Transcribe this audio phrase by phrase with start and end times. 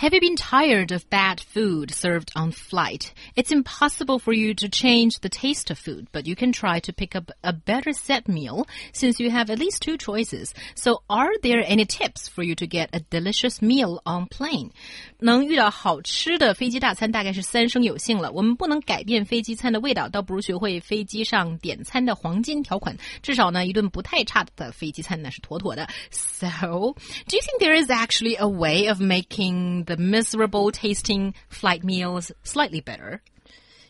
[0.00, 3.14] Have you been tired of bad food served on flight?
[3.34, 6.92] It's impossible for you to change the taste of food, but you can try to
[6.92, 10.52] pick up a better set meal since you have at least two choices.
[10.74, 14.72] So are there any tips for you to get a delicious meal on plane?
[15.18, 18.30] 能遇到好吃的飞机大餐大概是三生有幸了。
[18.32, 22.94] 我们不能改变飞机餐的味道，倒不如学会飞机上点餐的黄金条款。
[23.22, 25.88] 至少呢，一顿不太差的飞机餐那是妥妥的。
[26.10, 32.31] So, do you think there is actually a way of making the miserable tasting flight meals
[32.43, 33.21] slightly better?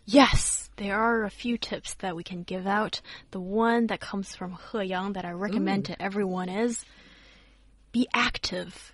[0.03, 3.01] Yes, there are a few tips that we can give out.
[3.29, 5.93] The one that comes from He Yang that I recommend Ooh.
[5.93, 6.83] to everyone is
[7.91, 8.93] be active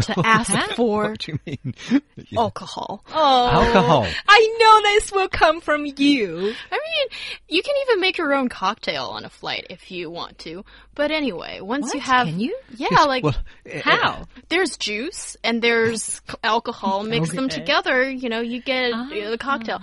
[0.00, 2.02] to ask for what do you mean?
[2.36, 3.04] alcohol.
[3.12, 4.06] Oh, alcohol.
[4.28, 6.54] I know this will come from you.
[6.70, 7.06] I mean,
[7.48, 10.64] you can even make your own cocktail on a flight if you want to.
[10.94, 11.94] But anyway, once what?
[11.94, 12.58] you have, can you?
[12.76, 13.36] Yeah, like well,
[13.82, 14.24] how?
[14.48, 17.02] There's juice and there's alcohol.
[17.04, 17.36] Mix okay.
[17.36, 18.10] them together.
[18.10, 19.08] You know, you get ah.
[19.10, 19.82] the cocktail.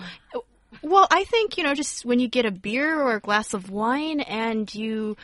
[0.81, 3.69] Well, I think you know, just when you get a beer or a glass of
[3.69, 5.17] wine and you,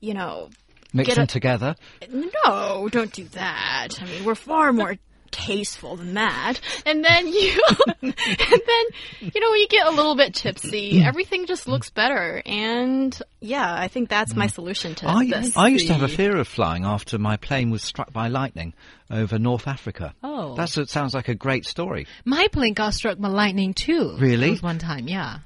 [0.00, 0.50] you know
[0.98, 1.76] Mix them a, together?
[2.12, 3.88] No, don't do that.
[4.00, 4.96] I mean, we're far more
[5.30, 6.60] tasteful than that.
[6.86, 7.62] And then you,
[8.02, 8.84] and then,
[9.20, 11.06] you know, when you get a little bit tipsy, mm.
[11.06, 12.42] everything just looks better.
[12.44, 14.52] And yeah, I think that's my mm.
[14.52, 15.56] solution to I, this.
[15.56, 18.74] I used to have a fear of flying after my plane was struck by lightning
[19.10, 20.14] over North Africa.
[20.22, 20.54] Oh.
[20.54, 22.06] That sounds like a great story.
[22.24, 24.16] My plane got struck by lightning too.
[24.18, 24.56] Really?
[24.56, 25.40] one time, yeah.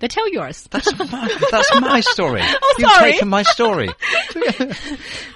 [0.00, 0.66] They tell yours.
[0.70, 2.40] That's my, that's my story.
[2.44, 3.12] oh, You've sorry.
[3.12, 3.90] taken my story.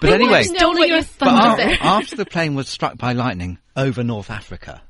[0.01, 4.31] but anyway, stolen your thunder but after the plane was struck by lightning over North
[4.31, 4.83] Africa,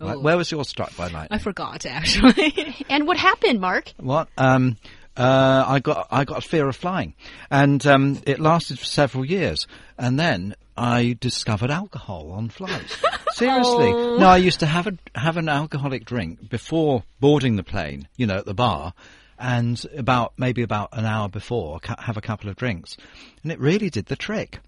[0.00, 0.20] oh.
[0.20, 1.28] where was yours struck by lightning?
[1.32, 2.86] I forgot actually.
[2.88, 3.92] and what happened, Mark?
[3.96, 4.28] What?
[4.38, 4.76] Um,
[5.16, 7.14] uh, I got I got a fear of flying,
[7.50, 9.66] and um, it lasted for several years,
[9.98, 12.96] and then I discovered alcohol on flights.
[13.34, 14.16] Seriously, oh.
[14.16, 18.26] no, I used to have a have an alcoholic drink before boarding the plane, you
[18.26, 18.94] know, at the bar,
[19.38, 22.96] and about maybe about an hour before, have a couple of drinks,
[23.42, 24.60] and it really did the trick.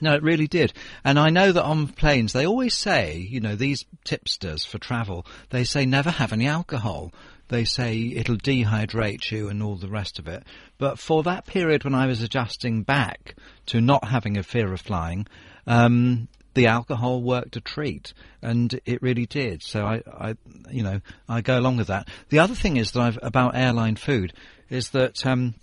[0.00, 0.72] No, it really did.
[1.04, 5.24] And I know that on planes they always say, you know, these tipsters for travel,
[5.50, 7.12] they say never have any alcohol
[7.48, 10.44] they say it'll dehydrate you and all the rest of it.
[10.78, 13.34] But for that period when I was adjusting back
[13.66, 15.26] to not having a fear of flying,
[15.66, 19.62] um, the alcohol worked a treat, and it really did.
[19.62, 20.34] So I, I,
[20.70, 22.08] you know, I go along with that.
[22.30, 24.32] The other thing is that I've about airline food
[24.68, 25.24] is that.
[25.26, 25.54] Um,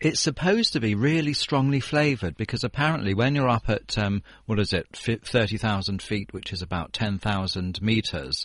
[0.00, 4.58] it's supposed to be really strongly flavoured because apparently when you're up at um, what
[4.58, 8.44] is it, thirty thousand feet, which is about ten thousand meters,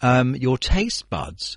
[0.00, 1.56] um, your taste buds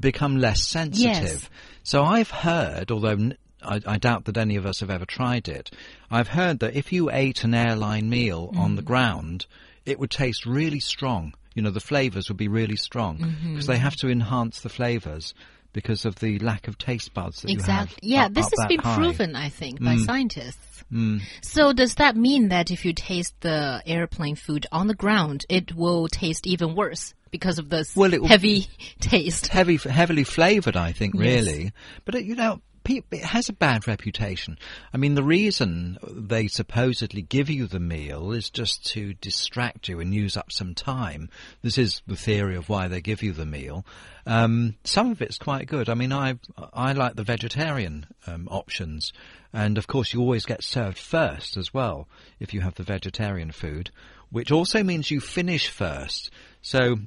[0.00, 1.22] become less sensitive.
[1.22, 1.50] Yes.
[1.82, 3.32] So I've heard, although
[3.62, 5.70] I, I, doubt that any of us have ever tried it,
[6.10, 8.58] I've heard that if you ate an airline meal mm.
[8.58, 9.46] on the ground,
[9.84, 11.34] it would taste really strong.
[11.54, 13.60] You know, the flavours would be really strong because mm-hmm.
[13.60, 15.32] they have to enhance the flavours
[15.72, 17.98] because of the lack of taste buds that exactly.
[18.02, 18.24] you have.
[18.24, 18.96] Yeah, up, this up has been high.
[18.96, 20.04] proven, I think, by mm.
[20.04, 20.84] scientists.
[20.92, 21.20] Mm.
[21.42, 25.74] So does that mean that if you taste the airplane food on the ground, it
[25.74, 27.14] will taste even worse?
[27.36, 28.66] Because of this well, heavy
[29.00, 29.48] taste.
[29.48, 31.64] Heavy, heavily flavoured, I think, really.
[31.64, 31.72] Yes.
[32.04, 34.58] But, it, you know, it has a bad reputation.
[34.92, 40.00] I mean, the reason they supposedly give you the meal is just to distract you
[40.00, 41.28] and use up some time.
[41.62, 43.84] This is the theory of why they give you the meal.
[44.26, 45.88] Um, some of it's quite good.
[45.88, 46.38] I mean, I
[46.72, 49.12] I like the vegetarian um, options,
[49.52, 52.08] and of course, you always get served first as well
[52.40, 53.90] if you have the vegetarian food,
[54.30, 56.30] which also means you finish first.
[56.62, 56.98] So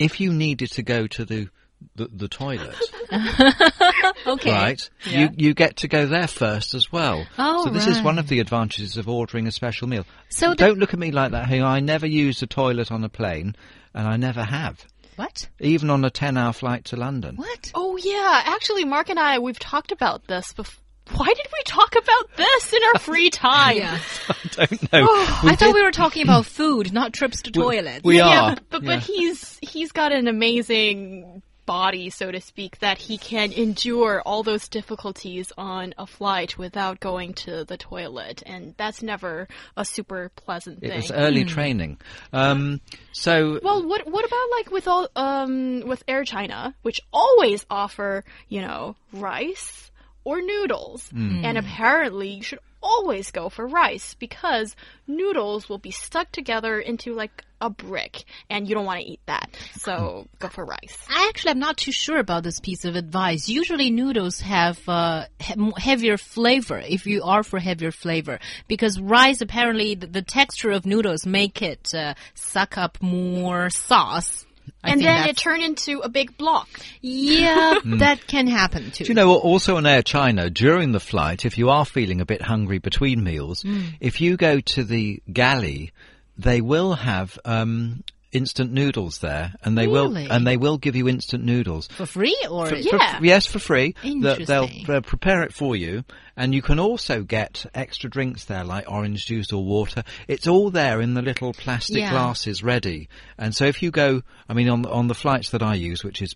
[0.00, 1.48] if you needed to go to the
[1.94, 2.76] the, the toilet,
[4.26, 5.20] okay, right, yeah.
[5.20, 7.24] you you get to go there first as well.
[7.38, 7.96] Oh, so this right.
[7.96, 10.04] is one of the advantages of ordering a special meal.
[10.28, 11.46] So don't look at me like that.
[11.46, 13.56] Hey, I never use a toilet on a plane,
[13.94, 14.84] and I never have.
[15.16, 15.48] What?
[15.58, 17.36] Even on a ten-hour flight to London.
[17.36, 17.72] What?
[17.74, 20.82] Oh yeah, actually, Mark and I we've talked about this before
[21.20, 23.76] why did we talk about this in our free time?
[23.76, 23.98] yeah.
[24.28, 25.06] I don't know.
[25.06, 28.02] Oh, I thought we were talking about food, not trips to toilets.
[28.02, 28.32] We yeah, are.
[28.32, 28.94] Yeah, but, yeah.
[28.96, 34.42] but he's he's got an amazing body, so to speak, that he can endure all
[34.42, 39.46] those difficulties on a flight without going to the toilet, and that's never
[39.76, 40.90] a super pleasant thing.
[40.90, 41.48] It was early mm.
[41.48, 41.98] training.
[42.32, 42.80] Um,
[43.12, 48.24] so well, what what about like with all um with Air China, which always offer
[48.48, 49.90] you know rice
[50.24, 51.08] or noodles.
[51.12, 51.44] Mm.
[51.44, 54.74] And apparently, you should always go for rice because
[55.06, 59.20] noodles will be stuck together into like a brick and you don't want to eat
[59.26, 59.54] that.
[59.74, 60.96] So go for rice.
[61.08, 63.48] I actually am not too sure about this piece of advice.
[63.48, 69.40] Usually noodles have uh, he heavier flavor if you are for heavier flavor because rice
[69.40, 74.46] apparently the, the texture of noodles make it uh, suck up more sauce.
[74.84, 76.68] I and think then it that's- turned into a big block.
[77.00, 79.04] yeah, that can happen too.
[79.04, 82.26] Do you know, also on Air China, during the flight, if you are feeling a
[82.26, 83.64] bit hungry between meals,
[84.00, 85.92] if you go to the galley,
[86.38, 90.24] they will have um, instant noodles there, and they Really?
[90.24, 91.88] will and they will give you instant noodles.
[91.88, 93.18] for free or For- Yeah.
[93.18, 93.94] for- yes, for free.
[94.02, 96.04] They'll- They'll, they'll prepare it for you,
[96.36, 100.04] and you can also get extra drinks there, like orange juice or water.
[100.28, 102.10] It's all there in the little plastic Yeah.
[102.10, 103.08] glasses, ready.
[103.38, 106.22] And so, if you go, I mean, on on the flights that I use, which
[106.22, 106.34] is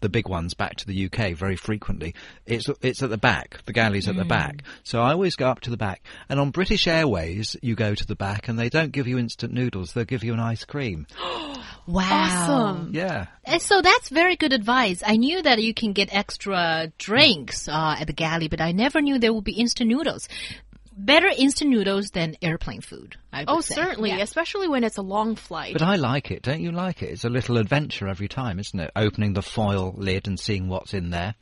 [0.00, 2.14] the big ones back to the UK very frequently,
[2.46, 3.58] it's it's at the back.
[3.66, 4.62] The galley's at the back.
[4.82, 6.02] So I always go up to the back.
[6.28, 9.52] And on British Airways, you go to the back, and they don't give you instant
[9.52, 9.92] noodles.
[9.92, 11.06] They'll give you an ice cream.
[11.86, 12.04] wow.
[12.10, 12.90] Awesome.
[12.92, 13.26] Yeah.
[13.46, 15.02] Uh, So that's very good advice.
[15.06, 19.00] I knew that you can get extra drinks uh, at the galley, but I never
[19.00, 20.28] knew there would be instant noodles.
[21.04, 23.16] Better instant noodles than airplane food.
[23.32, 23.74] I would Oh, say.
[23.74, 24.18] certainly, Yeah.
[24.18, 25.72] especially when it's a long flight.
[25.72, 27.10] But I like it, don't you like it?
[27.10, 28.90] It's a little adventure every time, isn't it?
[28.94, 31.34] Opening the foil lid and seeing what's in there.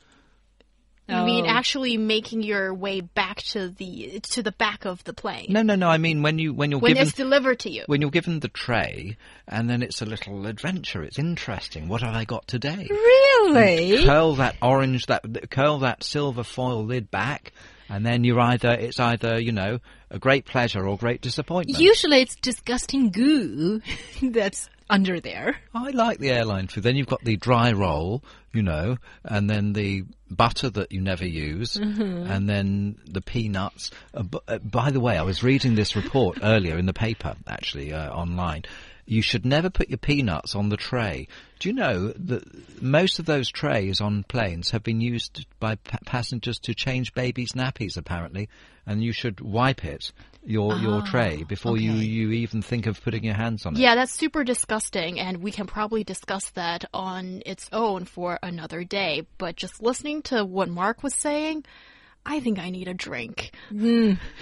[1.09, 1.49] You mean Oh.
[1.49, 5.73] actually making your way back to the to the back of the plane No, no,
[5.73, 5.89] no.
[5.89, 7.83] I mean when you when you're when given it's delivered to you?
[7.87, 9.17] when you're given the tray,
[9.47, 11.01] and then it's a little adventure.
[11.01, 11.87] It's interesting.
[11.87, 12.87] What have I got today?
[12.91, 14.05] Really?
[14.05, 17.53] Curl that orange, that curl that silver foil lid back,
[17.89, 19.79] and then you're either it's either you know
[20.11, 21.79] a great pleasure or great disappointment.
[21.79, 23.81] Usually it's disgusting goo
[24.21, 25.55] that's under there.
[25.73, 26.83] I like the airline food.
[26.83, 31.27] Then you've got the dry roll, you know, and then the butter that you never
[31.27, 33.91] use, and then the peanuts.
[34.13, 37.35] Uh, b- uh, by the way, I was reading this report earlier in the paper,
[37.47, 38.63] actually, uh, online.
[39.09, 41.27] You should never put your peanuts on the tray.
[41.57, 42.43] Do you know that
[42.79, 47.53] most of those trays on planes have been used by pa- passengers to change babies'
[47.53, 48.49] nappies, apparently,
[48.85, 50.11] and you should wipe it,
[50.45, 53.79] your your ah, tray, before you, you even think of putting your hands on it.
[53.79, 58.83] Yeah, that's super disgusting, and we can probably discuss that on its own for another
[58.83, 59.25] day.
[59.39, 61.65] But just listening to what Mark was saying,
[62.25, 63.51] I think I need a drink.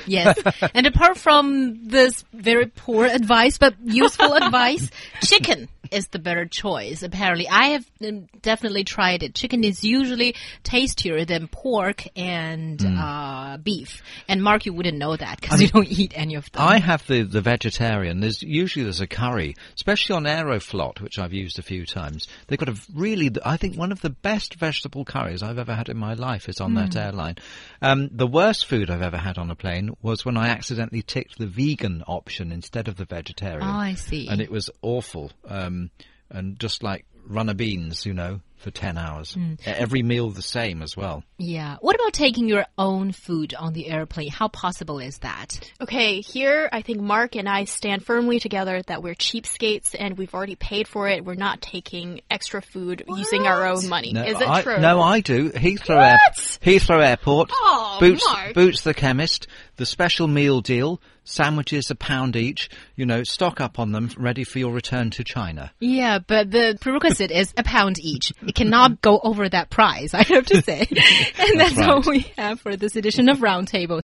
[0.05, 0.37] Yes.
[0.73, 4.89] and apart from this very poor advice, but useful advice,
[5.21, 7.01] chicken is the better choice.
[7.01, 9.33] Apparently, I have um, definitely tried it.
[9.35, 12.97] Chicken is usually tastier than pork and Hmm.
[12.97, 14.01] uh, beef.
[14.27, 16.61] And Mark, you wouldn't know that because you don't eat any of them.
[16.67, 18.19] I have the, the vegetarian.
[18.19, 22.27] There's usually there's a curry, especially on Aeroflot, which I've used a few times.
[22.47, 25.87] They've got a really, I think one of the best vegetable curries I've ever had
[25.87, 26.99] in my life is on that Hmm.
[26.99, 27.35] airline.
[27.81, 31.37] Um, the worst food I've ever had on a plane was when I accidentally ticked
[31.37, 33.67] the vegan option instead of the vegetarian.
[33.67, 34.27] Oh, I see.
[34.27, 35.31] And it was awful.
[35.47, 35.91] Um,
[36.29, 39.33] and just like runner beans, you know, for 10 hours.
[39.33, 39.53] Hmm.
[39.65, 41.23] Every meal the same as well.
[41.37, 41.77] yeah.
[41.81, 44.29] What about taking your own food on the airplane?
[44.31, 45.59] How possible is that?
[45.81, 50.33] Okay, here I think Mark and I stand firmly together that we're cheapskates and we've
[50.33, 51.23] already paid for it.
[51.23, 54.11] We're not taking extra food using our own money.
[54.13, 54.79] No, Is it I, true?
[54.79, 55.51] No, I do.
[55.51, 57.49] Heathrow, Air, Heathrow Airport.
[57.53, 58.53] Oh, Boots, Mark.
[58.53, 59.47] Boots the chemist.
[59.75, 60.99] The special meal deal.
[61.23, 62.69] Sandwiches a pound each.
[62.95, 65.73] You know, stock up on them, ready for your return to China.
[65.79, 68.31] Yeah, but the prerequisite is a pound each.
[68.47, 70.87] It cannot go over that price, I have to say.
[71.39, 73.95] and that's all we have for this edition of Roundtable.